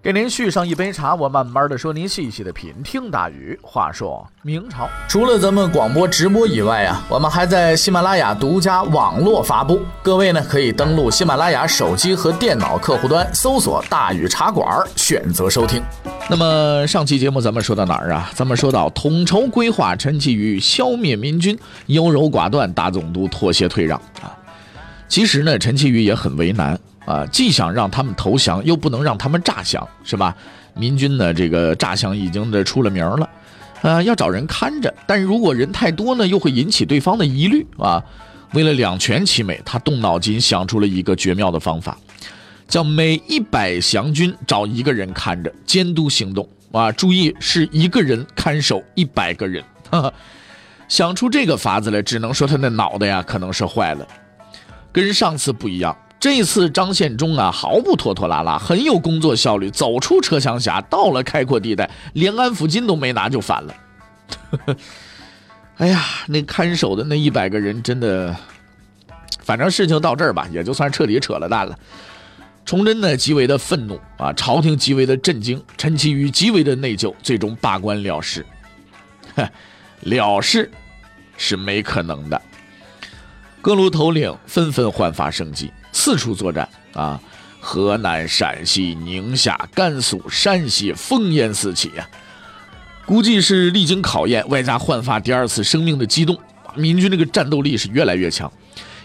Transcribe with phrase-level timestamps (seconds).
[0.00, 2.72] 给您续上一杯茶，我慢慢的说，您细细的品。
[2.84, 3.58] 听大禹。
[3.60, 9.80] 话说明朝，除了咱们广播直播以外啊，我们还在喜马拉雅独家网络发布。
[10.00, 15.82] 各位呢，可以登录喜马拉雅手机和电脑客户端，搜索“大禹茶馆”，选择收听。
[16.30, 18.30] 那么上期节目咱们说到哪儿啊？
[18.34, 24.30] 咱们说到统筹规划陈其瑜消灭民军，优柔寡断，大总督妥协退让啊。
[25.08, 26.78] 其实呢，陈其瑜也很为难。
[27.08, 30.36] 啊，既想让他们投降，又不能让他们诈降，是吧？
[30.74, 33.30] 民军呢，这个诈降已经的出了名了，
[33.80, 38.04] 呃，要找人看着，但如果人太多呢，又会引起对方的疑虑啊。
[38.52, 41.96] 为了两全其美，他动脑筋想出了一个绝妙的方法，
[42.68, 46.92] 叫每一百降军找一个人看着监督行动啊。
[46.92, 49.64] 注意，是一个人看守一百个人。
[50.88, 54.06] 想出这个法子来，只能说他的脑袋呀，可能是坏了，
[54.92, 55.96] 跟上次不一样。
[56.20, 63.74] 这次张献忠啊，毫不拖拖拉拉，很有工作效率，走出车厢峡，到了开阔地带，连安抚金都没拿就反了。
[65.78, 68.34] 哎呀，那看守的那一百个人真的，
[69.40, 71.78] 反正事情到这儿吧，也就算彻底扯了淡了。
[72.64, 78.44] 崇祯呢极为的愤怒啊，朝廷极为的震惊，陈其瑜极为的内疚，最终罢官了事。
[80.02, 80.68] 了事
[81.36, 82.42] 是没可能的，
[83.62, 85.70] 各路头领纷纷焕发生机。
[85.98, 87.20] 四处作战啊，
[87.58, 92.08] 河南、陕西、宁夏、甘肃、山西，烽烟四起呀。
[93.04, 96.38] 估计是历经考验，外加焕发第二次生命的激动，
[96.76, 98.50] 民军这个战斗力是越来越强。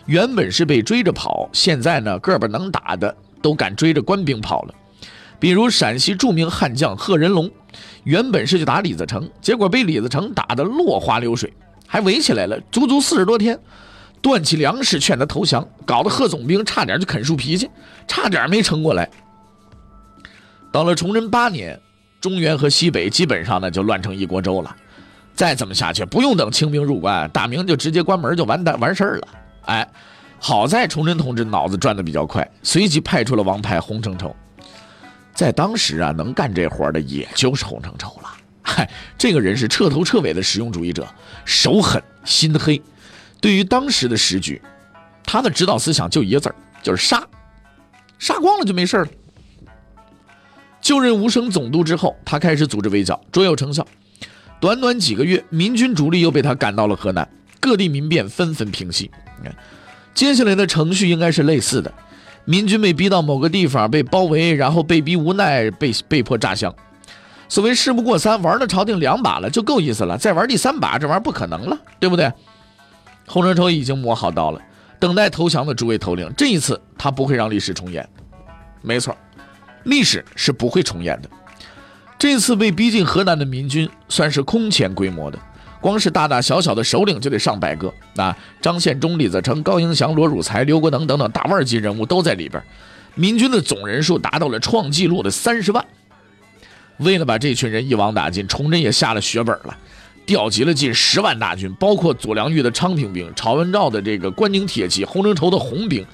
[0.06, 4.76] 原本是被追着跑，现在呢，个把能打的都敢追着官兵跑了。
[5.40, 7.50] 比如陕西著名悍将贺人龙，
[8.04, 11.52] 原本是去打李自成，结果被李自成打得落花流水，
[11.88, 13.60] 还围起来了，足足四十多天。
[14.24, 17.70] 断起粮食劝他投降，搞得贺总兵差点就啃树皮去，
[18.08, 19.08] 差点没撑过来。
[20.72, 21.78] 到了崇祯八年，
[22.22, 24.74] 中原和西北基本上呢就乱成一锅粥了。
[25.36, 29.28] 再这么下去，不用等清兵入关，大明就直接关门就完蛋完事儿了。
[29.66, 29.86] 哎，
[30.40, 34.34] 好在崇祯同志脑子转的比较快，随即派出了王牌洪承畴。
[35.34, 38.30] 在当时啊，能干这活的也就是洪承畴了。
[38.62, 41.06] 嗨，这个人是彻头彻尾的实用主义者，
[41.44, 42.82] 手狠心黑。
[43.44, 44.62] 对于当时的时局，
[45.26, 47.22] 他的指导思想就一个字儿，就是杀，
[48.18, 49.08] 杀光了就没事了。
[50.80, 53.86] 就任吴省总督之后，他开始组织围剿，卓有成效。
[54.62, 57.28] 短短几个月，民军主力又被他赶到了河南，
[57.60, 59.12] 各地民变纷纷平息。
[60.14, 61.94] 接下来的程序应该是类似的：
[62.46, 66.74] 民军被逼到某个地方，被包围，然后被逼无奈，被被迫炸降。
[67.50, 70.18] 所谓事不过三，玩了朝廷两把了，就够意思了。
[70.18, 72.32] 再玩第三把，这玩意儿不可能了，对不对？
[73.26, 74.62] 洪承畴已经磨好刀了，
[75.00, 78.08] 等待投降的诸位头领，这一次他不会让历史重演。
[78.82, 79.16] 没错，
[79.84, 81.30] 历史是不会重演的。
[82.20, 85.40] 这次被逼进河南的民军算是空前规模的，
[85.82, 87.94] 光是大大小小的首领就得上百个。
[88.16, 92.64] 那张献忠、李自成、高迎祥、罗汝才、刘国能等等大腕级人物都在里边。
[93.16, 95.86] 民军的总人数达到了创纪录的三十万。
[96.98, 99.78] 为了把这群人一网打尽，崇祯也下了血本了。
[100.26, 106.06] 调集了近十万大军，包括左良玉的昌平兵、曹文照的这个关宁铁骑、洪承畴的红兵，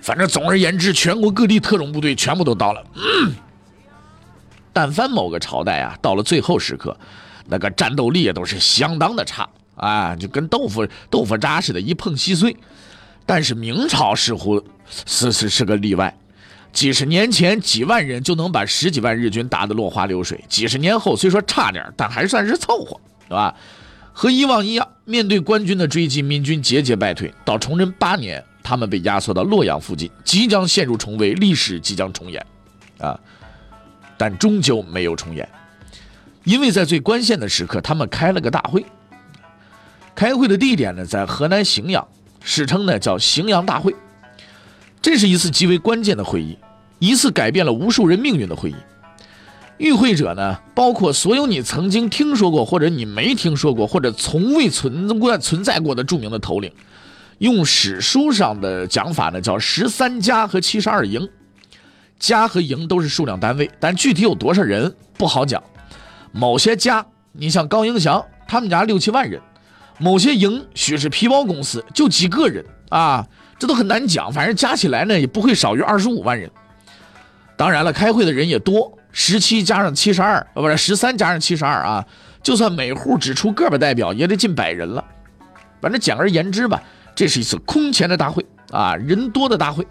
[0.00, 2.82] 反正总而言之，全国各地特种部队全部都到了。
[4.72, 6.96] 但凡某个朝代啊，到了最后时刻，
[7.48, 12.56] 那个战斗力也都是相当的差啊，就跟豆腐豆腐渣似的，一碰稀碎。
[13.26, 14.62] 但是明朝似乎
[15.06, 16.16] 是是是个例外，
[16.72, 22.98] 几十年前几万人就能把十几万日军打得落花流水，几十年后虽说差点，但还算是凑合。
[23.30, 23.54] 对吧？
[24.12, 27.32] 和以往一样，面对官军的追击，民军节节败退。
[27.44, 32.44] 到崇祯八年，他们被压缩到洛阳附近，即将陷入重围，历史即将重演，
[32.98, 33.18] 啊！
[34.18, 35.48] 但终究没有重演，
[36.42, 38.84] 因为在最关键的时刻，他们开了个大会。
[40.12, 42.06] 开会的地点呢，在河南荥阳，
[42.42, 43.94] 史称呢叫荥阳大会。
[45.00, 46.58] 这是一次极为关键的会议，
[46.98, 48.76] 一次改变了无数人命运的会议。
[49.80, 56.70] 与会者呢，包括所有你曾经听说过，或者你没听说过，或者从未存过存在过的著名的头领。
[57.38, 61.26] 用史书上的讲法呢，叫十三家和七十二营。
[62.18, 65.62] 家和营都是数量单位，但具体有多少人不好讲。
[66.30, 69.40] 某些家，你像高迎祥，他们家六七万人；
[69.96, 73.26] 某些营许是皮包公司，就几个人啊，
[73.58, 74.30] 这都很难讲。
[74.30, 76.50] 反正加起来呢，也不会少于二十五万人。
[77.56, 82.04] 当然了，开会的人也多，十七加上七十二，呃，不是十三加上七十二啊。
[82.42, 85.04] 就算每户只出个把代表，也得近百人了。
[85.80, 86.82] 反正简而言之吧，
[87.14, 89.86] 这是一次空前的大会啊，人多的大会。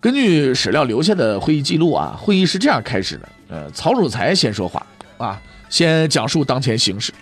[0.00, 4.84] 根据史料留下的会议记录啊，会议是这样开始的：呃，曹汝才先说话
[5.18, 7.12] 啊，先讲述当前形势。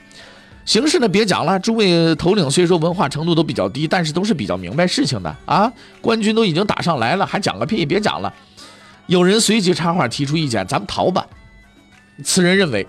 [0.65, 5.71] 形势呢，别讲了，诸位头领虽说文化程度都比较低，但是都是比较明白事情的啊。
[6.01, 7.85] 官军都已经打上来了，还讲个屁？
[7.85, 8.33] 别讲了。
[9.13, 11.27] 有人随即插话提出意见：“咱们逃吧。”
[12.25, 12.87] 此人认为，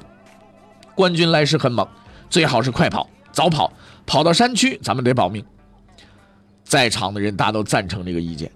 [0.96, 1.86] 官军来势很猛，
[2.30, 3.74] 最好是快跑、早跑，
[4.06, 5.44] 跑到山区，咱们得保命。
[6.64, 8.50] 在场的人大都赞成这个意见。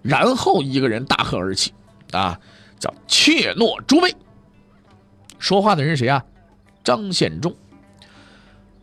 [0.00, 1.74] 然后一个人大喝而起
[2.12, 2.40] ：“啊，
[2.78, 4.16] 叫怯懦诸位！”
[5.38, 6.24] 说话的人谁啊？
[6.82, 7.54] 张献忠。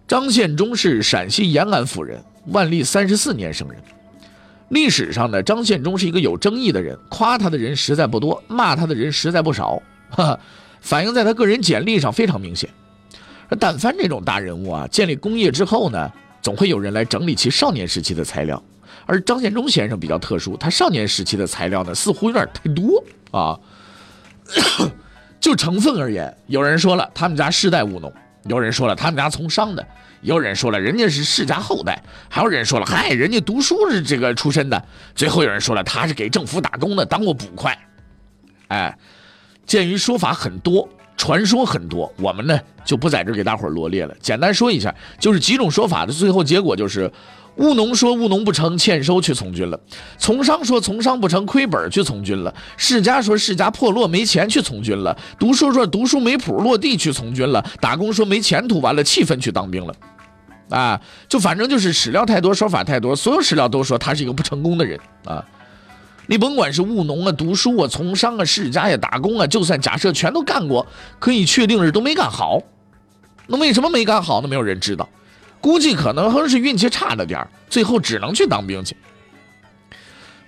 [0.08, 3.82] 张献忠是陕西延安府人，万历三十四年生人。
[4.70, 10.40] 历史上呢，张献忠是一个有争议的人，夸他的人实在不多，骂他的人实在不少， 哈，
[10.82, 12.70] 反映在他个人简历上非常明显。
[13.60, 16.12] 但凡这种大人物啊，建立功业之后呢，
[16.42, 18.62] 总会有人来整理其少年时期的材料。
[19.06, 23.60] 而张献忠先生比较特殊，他少年时期的材料呢，似乎有点太多啊。
[25.42, 28.14] 就成分而言，有人说了他们家世代务农，
[28.46, 29.88] 有人说了他们家从商的。
[30.22, 31.94] 有人说了，人家是世家后代；
[32.30, 34.84] 还有人说了，嗨，人家读书是这个出身的。
[35.16, 37.78] 最后有人说了，他是给政府打工的，当过捕快。
[38.68, 38.98] 哎，
[39.66, 40.88] 鉴于说法很多，
[41.20, 44.16] 传说很多，我们呢就不在这给大伙罗列了。
[44.20, 47.12] 简单说一下，就是几种说法的最后结果就是。
[47.56, 49.78] 务农说务农不成，欠收去从军了；
[50.18, 59.94] 从商说从商不成，亏本去从军了；世家说世家破落没钱去从军了；读书说读书没谱落地去从军了；打工说没前途完了气愤去当兵了。
[60.70, 65.44] 啊，就反正就是史料太多，说法太多，所有史料都说他是一个不成功的人啊。
[66.30, 70.86] 你甭管是务农啊、读书啊、从商啊、世家呀、打工啊，就算假设全都干过，
[71.18, 72.62] 可以确定是都没干好。
[73.48, 74.48] 那为什么没干好呢？
[74.48, 75.10] 没有人知道。
[75.60, 78.96] 估计可能是运气差了点最后只能去当兵去。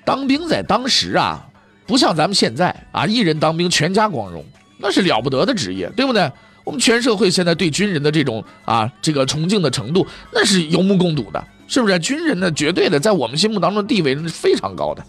[0.05, 1.47] 当兵在当时啊，
[1.87, 4.45] 不像咱们现在啊，一人当兵全家光荣，
[4.77, 6.31] 那是了不得的职业，对不对？
[6.63, 11.97] 我们全社会现在对军人的这种啊，这个崇敬的程度，那是有目共睹的，是不是？
[11.97, 15.03] 军人呢，绝对的在我们心目当中地位是非常高的，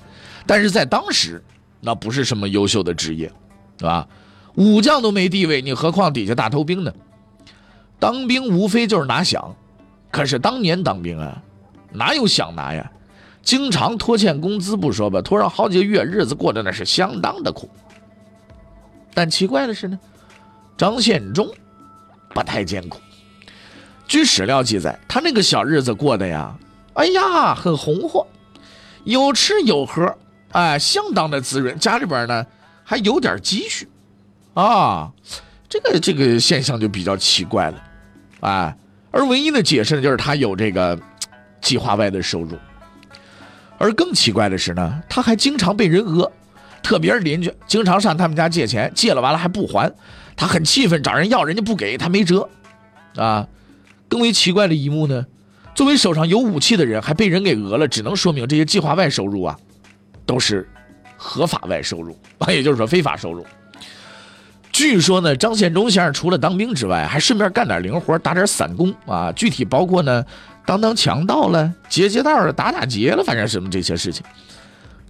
[0.47, 1.43] 但是在当时，
[1.81, 3.31] 那不是什么优秀的职业，
[3.79, 4.07] 是吧？
[4.57, 6.93] 武将都没地位，你何况底下大头兵呢？
[7.99, 9.55] 当兵无非就是拿饷。
[10.11, 11.43] 可是当年当兵啊，
[11.91, 12.91] 哪有饷拿呀？
[13.43, 17.69] 经常拖欠工资不说吧，拖上好几个月，日子过得那是相当的苦。
[19.15, 19.99] 但奇怪的是呢，
[20.77, 21.49] 张献忠
[22.31, 23.01] 不太艰苦。
[24.07, 26.55] 据史料记载，他那个小日子过得呀，
[26.95, 28.27] 哎呀，很红火，
[29.05, 30.15] 有吃有喝，
[30.53, 31.79] 哎，相当的滋润。
[31.79, 32.47] 家里边呢
[32.85, 33.89] 还有点积蓄，
[34.55, 35.11] 啊，
[35.69, 37.85] 这个这个现象就比较奇怪了，
[38.41, 38.77] 哎。
[39.15, 40.99] 而唯一的解释呢，就是他有这个
[41.61, 42.57] 计划外的收入。
[43.77, 46.33] 而更奇怪的是呢，他还经常被人讹，
[46.83, 49.93] 特别是邻居经常上他们家借钱，借了完了还不还，
[50.35, 52.49] 他很气愤，找人要，人家不给他没辙。
[53.17, 53.47] 啊，
[54.09, 55.27] 更为奇怪的一幕呢，
[55.75, 59.59] 作为手上有武器的人还被人给讹了，只能说明这些计划外收入啊，
[60.33, 60.67] 都是
[61.19, 63.45] 合法外收入 啊，也就是说非法收入。
[64.73, 69.31] 据说呢，张献忠先生除了当兵之外，还顺便干点零活，打点散工啊。
[69.33, 70.25] 具体包括呢，
[70.65, 74.25] 当当强盗了，劫劫道了，打打劫了，反正什么这些事情。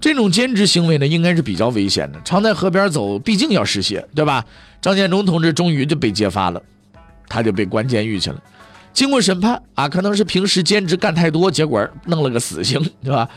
[0.01, 2.21] 这种兼职行为呢，应该是比较危险的。
[2.25, 4.45] 常在河边走，毕竟要失血，对吧？
[4.81, 6.61] 张献忠同志终于就被揭发了，
[7.29, 8.43] 他就被关监狱去了。
[8.93, 13.29] 经过审判啊，可能是平时兼职干太多，结果弄了个死刑，对吧？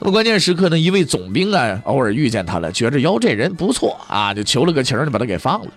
[0.00, 5.70] 那么关键时刻呢，一位总兵啊，偶尔遇见他了，觉着哟这人不错啊，就求了个情，就把他给放了。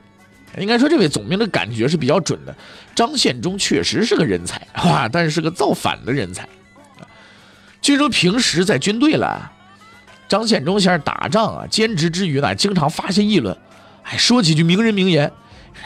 [0.60, 2.56] 应该说这位总兵的感觉是比较准的。
[2.94, 6.48] 张献忠确实是个人才啊，但是是个造反的人才。
[7.82, 9.52] 据说平时在军队了，
[10.28, 13.58] 张献忠先生打仗啊，兼职之余呢，经常发些议论，
[14.04, 15.32] 哎说几句名人名言，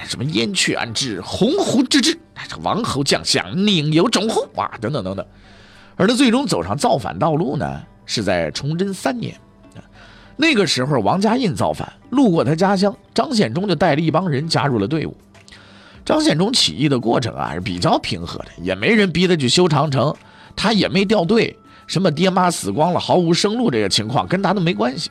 [0.07, 5.25] 什么燕雀安知，鸿鹄之志，这王侯将相宁有种乎啊，等等等等。
[5.95, 7.81] 而他最终走上造反道路呢？
[8.05, 9.35] 是在崇祯三年，
[10.35, 15.15] 那个时候王家印造反，路过他家乡，张献忠就带了一帮人加入了队伍。
[16.03, 20.15] 张献忠起义的过程啊是比较平和的，也没人逼他去修长城，
[20.55, 21.57] 他也没掉队，
[21.87, 25.09] 什么爹妈死光了毫无生路这个情况跟他都没关系。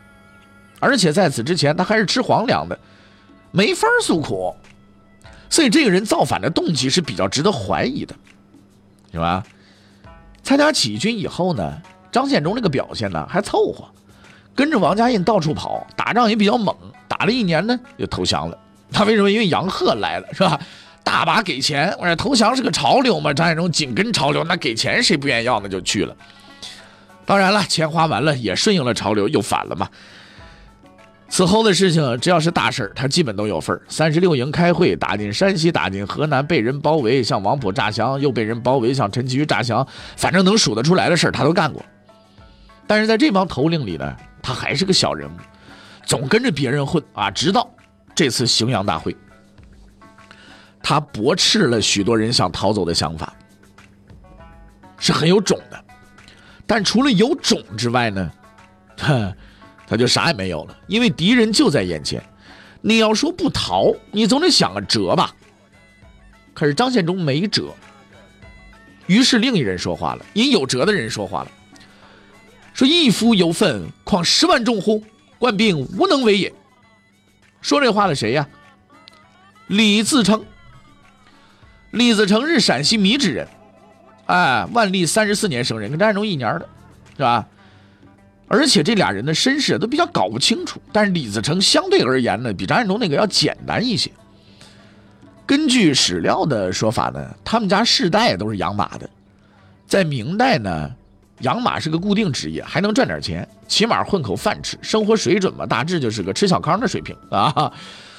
[0.79, 2.79] 而且在此之前他还是吃皇粮的，
[3.51, 4.55] 没法诉苦，
[5.51, 8.15] 所以这个人造反的动机是比较值得怀疑的。
[9.13, 9.45] 是吧？
[10.43, 11.81] 参加起义军以后呢，
[12.15, 13.85] 张献忠这个表现呢还凑合，
[14.55, 16.73] 跟着王家印到处跑，打仗也比较猛，
[17.09, 18.57] 打了一年呢就投降了。
[18.93, 19.29] 他为什么？
[19.29, 20.57] 因为杨鹤来了，是吧？
[21.03, 26.15] 大把给钱，我说投降是个潮流嘛，张献忠紧跟潮流，那给钱谁不愿意要，呢就去了。
[27.27, 29.89] 当然了，钱花完了也顺应了潮流，又反了嘛。
[31.29, 39.85] 此后的事情，只要是大事他基本都有份三十六营开会，打进山西，打进河南，被人包围，向王普诈降，又被人包围，向陈其瑜诈降，
[40.17, 41.85] 反正能数得出来的事他都干过。
[42.87, 45.37] 但是在这帮头领里呢，他还是个小人物，
[46.05, 47.31] 总跟着别人混啊。
[47.31, 47.69] 直到
[48.15, 49.17] 这次荥阳大会，
[50.83, 53.35] 他驳斥了许多人想逃走的想法，
[54.99, 55.85] 是很有种的。
[56.67, 58.31] 但除了有种之外呢，
[58.99, 59.35] 哼。
[59.87, 62.25] 他就啥也没有了，因为敌人就在眼前。
[62.81, 65.31] 你要说不逃，你总得想个辙吧。
[66.55, 67.75] 可是张献忠没辙。
[69.07, 71.51] 于是另一人说话了，因有辙的人说话了，
[72.75, 75.03] 说：“一夫有愤，况十万众乎？
[75.39, 76.53] 官兵无能为也。”
[77.63, 78.47] 说这话的谁呀？
[79.69, 80.45] 李自成。
[81.93, 83.49] 李自成是陕西米脂人，
[84.27, 86.69] 哎，万历三十四年生人，跟张献忠一年的，
[87.17, 87.47] 是吧？
[88.49, 94.11] 而且这俩人的身世都比较搞不清楚，但是李自成相对而言呢，比张献忠那个要简单一些。
[95.47, 99.09] 根据史料的说法呢，他们家世代都是养马的，
[99.87, 100.91] 在明代呢，
[101.41, 107.73] 养马是个固定职业，还能赚点钱，起码混口饭吃，生活水准嘛，大致就是个吃小康的水平啊。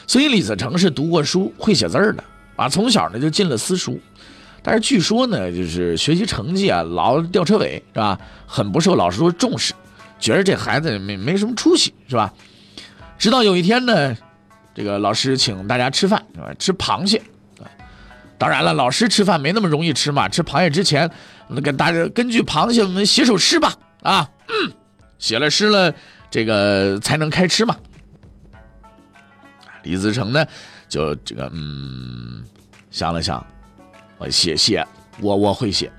[0.07, 2.23] 所以李自成是读过书、会写字的
[2.55, 3.99] 啊，从小呢就进了私塾，
[4.61, 8.19] 但是据说呢，就是学习成绩啊老吊车尾，是吧？
[8.45, 9.73] 很不受老师重视。
[10.19, 12.33] 觉得这孩子没没什么出息，是吧？
[13.17, 14.15] 直到有一天呢，
[14.73, 16.53] 这个老师请大家吃饭，是吧？
[16.59, 17.21] 吃螃蟹。
[18.37, 20.27] 当然了，老师吃饭没那么容易吃嘛。
[20.27, 21.09] 吃螃蟹之前，
[21.47, 24.73] 那跟大家根据螃蟹我们写首诗吧，啊，嗯，
[25.19, 25.93] 写了诗了，
[26.29, 27.75] 这个才能开吃嘛。
[29.83, 30.45] 李自成呢，
[30.89, 32.43] 就这个嗯，
[32.91, 33.45] 想了想，
[34.17, 34.85] 我写写，
[35.19, 35.91] 我我会写。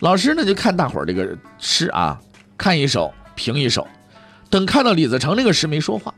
[0.00, 2.20] 老师呢，就看大伙儿这个诗啊。
[2.58, 3.86] 看一首评一首，
[4.48, 6.14] 等看到李自成那个诗没说话，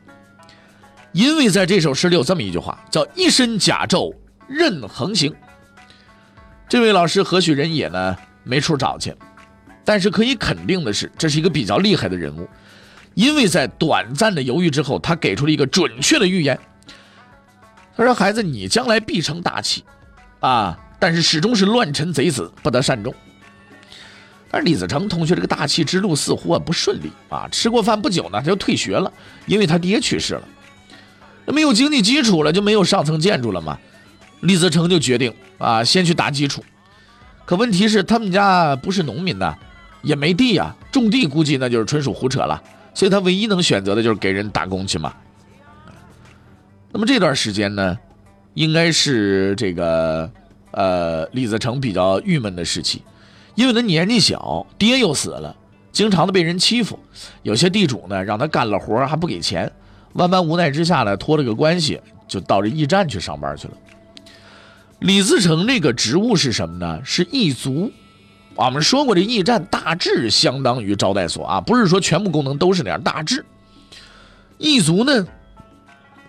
[1.11, 4.15] 因为在这首诗里有这么一句话，叫“一身甲胄
[4.47, 5.35] 任横行”。
[6.69, 8.15] 这位老师何许人也呢？
[8.43, 9.13] 没处找去。
[9.83, 12.47] 但是可以肯定的是，这是一个比较厉害的人物，
[13.15, 16.57] 因为在短暂的犹豫之后，他给出了一个准确的预言。
[17.97, 19.83] 他说：“孩子，你将来必成大器，
[20.41, 23.11] 啊，但是始终是乱臣贼子，不得善终。”
[24.51, 29.11] 但是李自成同学这个大气之路似乎啊不顺利啊，吃过饭不久呢他就退学了，
[29.47, 30.47] 因为他爹去世了，
[31.45, 33.77] 那没有经济基础了就没有上层建筑了嘛。
[34.41, 36.63] 李自成就决定啊先去打基础，
[37.45, 39.55] 可问题是他们家不是农民呐，
[40.01, 42.61] 也没地呀，种地估计那就是纯属胡扯了，
[42.93, 45.13] 所以他唯一能选择的就是给人打工去嘛。
[46.91, 47.97] 那么这段时间呢，
[48.53, 50.31] 应该是这个
[50.71, 53.01] 呃李自成比较郁闷的时期。
[53.55, 55.53] 因为他年纪小，爹又死了，
[55.91, 56.97] 经常的被人欺负，
[57.43, 59.69] 有些地主呢让他干了活还不给钱，
[60.13, 63.73] 万般无奈之下呢托了个关系，就到这驿站去上班去了。
[64.99, 67.01] 李自成这个职务是什么呢？
[67.03, 67.91] 是驿卒。
[68.55, 73.45] 我们说过，这驿站大致相当于招待所啊，不是说全部功能都是那样，大致。
[74.57, 75.25] 驿卒呢，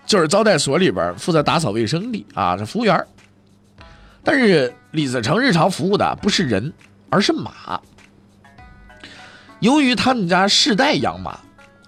[0.05, 3.05] 就是招待所里边负责打扫卫生的啊，这服务员。
[4.23, 6.71] 但是李自成日常服务的不是人。
[7.13, 7.77] 而是马。
[9.59, 11.37] 由于他们家世代养马，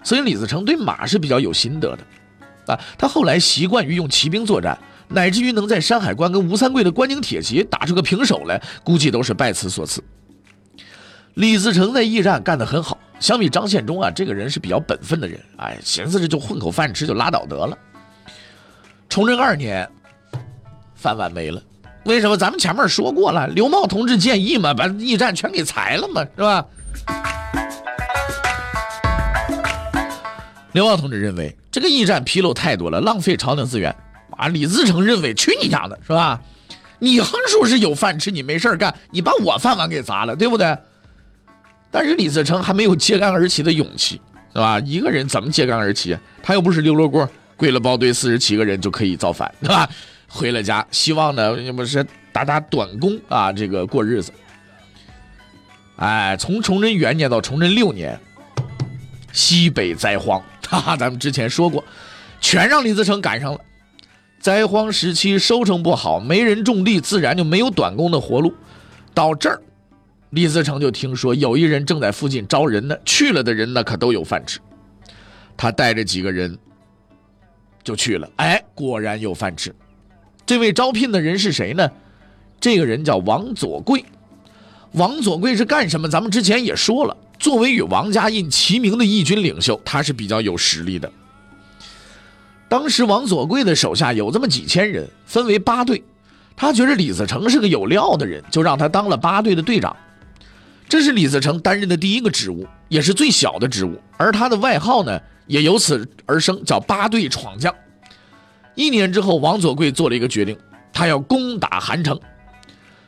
[0.04, 2.74] 所以李自成对马是比较有心得的。
[2.74, 4.78] 啊，他后来习惯于用骑兵作战，
[5.14, 10.04] 乃至于能在山海关跟吴三桂的关宁铁骑打出个平手来，估计都是拜此所赐。
[11.36, 15.40] 李自成在驿站干得很好，相比张献忠啊，这个人是比较本分的人。
[15.58, 17.78] 哎，寻思着就混口饭吃就拉倒得了。
[19.08, 19.88] 崇祯二年，
[20.96, 21.62] 饭碗没了。
[22.06, 23.48] 为什么咱们前面说过了？
[23.48, 26.66] 刘茂同志建议嘛，把驿站全给裁了嘛，是吧？
[30.72, 33.96] 刘茂同志认为这个驿站纰漏太多了，浪费朝廷资源。
[34.38, 36.42] 啊，李自成认为去你家的，是吧？
[37.00, 40.78] 你横竖是有饭吃，你没事干，你把我饭碗给砸了，对不对？
[41.92, 44.22] 但是李自成还没有揭竿而起的勇气，
[44.54, 44.80] 是吧？
[44.80, 46.18] 一个人怎么揭竿而起？
[46.42, 49.90] 他又不是刘罗锅，跪了包堆四十七个人就可以造反，是吧？
[50.28, 54.32] 回了家，希望呢，要不是打打短工啊，这个过日子。
[55.98, 58.20] 哎，从崇祯元年到崇祯六年，
[59.32, 61.84] 西北灾荒， 哈哈，咱们之前说过，
[62.42, 63.60] 全让李自成赶上了。
[64.44, 68.54] 灾荒时期，收成不好，没人种地，自然就没有短工的活路。
[69.14, 69.62] 到这儿，
[70.32, 74.60] 李自成就听说有一人正在附近招人呢，去了的人呢可都有饭吃。
[75.56, 76.58] 他带着几个人
[77.86, 79.74] 就去了，哎，果然有饭吃。
[80.46, 81.90] 这位招聘的人是谁呢？
[82.60, 84.04] 这个人叫王左贵。
[84.92, 86.10] 王左贵是干什么？
[86.10, 91.10] 咱们之前也说了，作为与王家印齐名的义军领袖，他是比较有实力的。
[92.74, 96.04] 当时王左贵的手下有这么几千人，分为八队。
[96.56, 99.96] 他觉得李自成是个有料的人，就让他当了八队的队长。
[100.90, 104.02] 这是李自成担任的第一个职务，也是最小的职务。
[104.18, 107.72] 而他的外号呢，也由此而生，叫八队闯将。
[108.74, 110.58] 一年之后，王左贵做了一个决定，
[110.92, 112.20] 他要攻打韩城。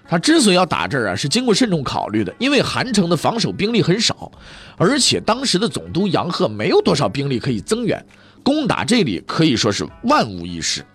[0.07, 4.31] 他之所以要打这儿啊，是经过慎重考虑的，因为韩城的防守兵力很少，
[4.77, 8.05] 而且当时的总督杨鹤没有多少兵力可以增援，
[8.45, 10.85] 攻打这里可以说是万无一失。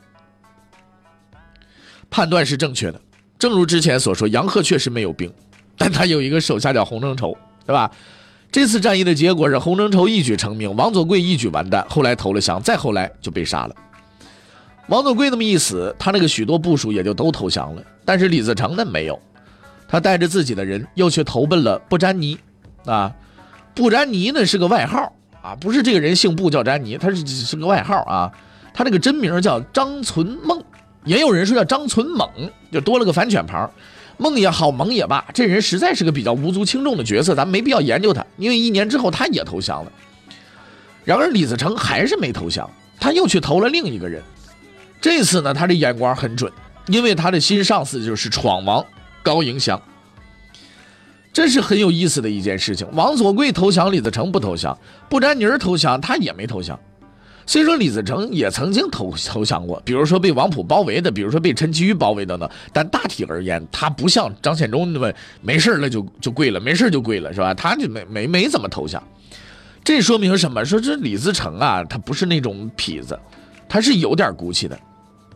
[2.08, 3.00] 判断是正确的，
[3.40, 5.28] 正如之前所说，杨鹤确实没有兵，
[5.76, 7.90] 但他有一个手下叫洪承畴，对吧？
[8.52, 13.74] 这次战役的结果是洪承畴一举成名，王佐贵一举完蛋，后来投了降，再后来就被杀了。
[14.86, 17.82] 王佐贵那么一死，他那个许多部属也就都投降了。
[18.04, 19.20] 但是李自成呢，没有，
[19.88, 22.38] 他带着自己的人又去投奔了不沾泥。
[22.86, 23.12] 啊，
[23.74, 25.12] 不沾泥呢是个外号
[25.42, 28.30] 啊，不是这个人姓布叫詹妮，他是是个外号啊。
[28.72, 30.62] 他那个真名叫张存孟，
[31.04, 32.28] 也有人说叫张存猛，
[32.70, 33.68] 就多了个反犬旁。
[34.16, 39.90] 孟也好，猛也罢，这人实在是个比较无足轻重的角色，咱没必要研究他，因为一年之后他也投降了。
[41.04, 42.70] 然而李自成还是没投降，
[43.00, 44.22] 他又去投了另一个人。
[45.00, 46.52] 这次呢，他的眼光很准，
[46.86, 48.84] 因为他的新上司就是闯王
[49.22, 49.80] 高迎祥。
[51.40, 52.86] 这是很有意思的一件事情。
[52.92, 54.76] 王佐贵投降，李自成不投降；
[55.08, 56.78] 不沾泥儿投降，他也没投降。
[57.46, 67.54] 虽说李自成也曾经投投降过，比如说被王普包围的，比如说被陈其瑜包围等等，但大体而言，他不像张献忠那么没事了就就跪了，没事就跪了，是吧？
[67.54, 69.02] 他就没没没怎么投降。
[69.82, 70.62] 这说明什么？
[70.62, 73.18] 说这李自成啊，他不是那种痞子，
[73.66, 74.78] 他是有点骨气的。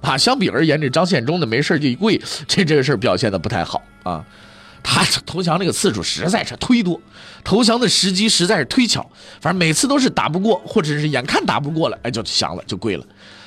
[0.03, 4.23] 啊，相比而言，这张献忠的没事就一跪，这这个事儿表现的不太好啊。
[4.87, 7.01] 他投降那个次数实在是忒多，
[7.42, 13.05] 投降的时机实在是忒巧，反正每次都是打不过，或者是眼看打不过了，哎，就降了，就跪了。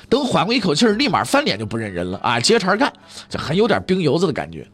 [0.08, 2.92] 等缓过一口气儿，立马翻脸就不认人了啊，接茬干，
[3.30, 4.66] 这很有点兵油子的感觉。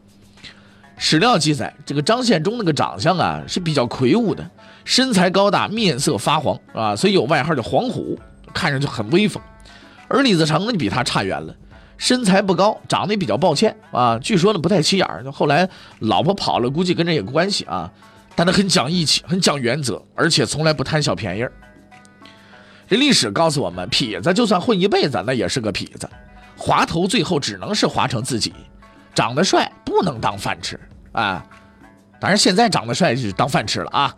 [0.97, 4.49] 史料记载，这个张献忠那个长相啊是比较魁梧的，
[4.85, 8.19] 身材高大，面色发黄啊，所以有外号叫黄虎，
[8.53, 9.41] 看着就很威风。
[10.07, 11.53] 而李自成呢，比他差远了。
[11.97, 14.19] 身材不高，长得也比较抱歉啊。
[14.19, 17.91] 据说呢不太起眼儿，后来老婆跑了，估计跟这有关系啊。
[18.35, 21.51] 但他很讲义气，很讲原则，而且从来不贪小便宜儿。
[22.87, 26.09] 这历史告诉我们，痞子就算混一辈子，那也是个痞子，
[26.57, 28.53] 滑头最后只能是滑成自己。
[29.13, 30.77] 长得帅不能当饭吃
[31.13, 31.45] 啊。
[32.19, 34.13] 当然现在长得帅就是当饭吃了啊。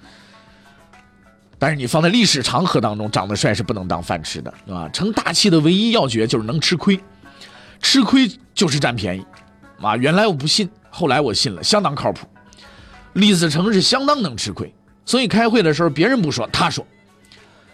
[1.59, 4.89] 但是你放在历史长河当中，长得帅是不能当饭吃的啊。
[4.89, 6.99] 成大器的唯一要诀就是能吃亏。
[7.81, 9.25] 吃亏就是占便宜，
[9.81, 9.95] 啊！
[9.97, 12.27] 原来我不信，后来我信了，相当靠谱。
[13.13, 14.73] 李自成是相当能吃亏，
[15.05, 16.85] 所以开会的时候别人不说，他说。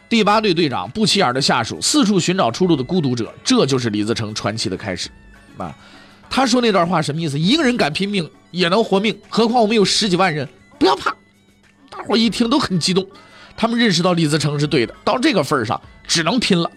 [0.09, 5.09] 第八队队长不起眼的下属，四处寻找出路的孤独者，这就是李自成传奇的开始。
[5.57, 5.75] 啊，
[6.29, 7.39] 他说那段话什么意思？
[7.39, 10.47] 一个人敢拼命也能活命，何况我们有十几万人？
[10.77, 11.15] 不要怕！
[11.89, 13.07] 大伙一听都很激动，
[13.57, 16.69] 他们认识到李自成是对的，到这个份上只能拼了。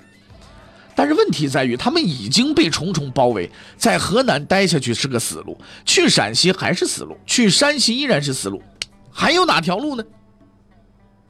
[0.98, 8.62] 但是问题在于，他们已经被重重包围，在河南待下去是个死路，去陕西还是死路，去山西依然是死路，
[9.12, 10.02] 还有哪条路呢？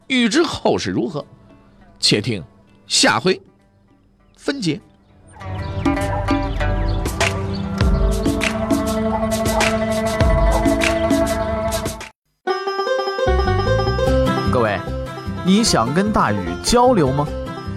[0.06, 1.26] 欲知后事如何，
[1.98, 2.40] 且听
[2.86, 3.42] 下回
[4.36, 4.80] 分解。
[14.52, 14.78] 各位，
[15.44, 17.26] 你想跟大禹交流吗？